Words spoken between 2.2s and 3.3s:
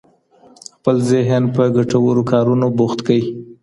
کارونو بوخت کړئ.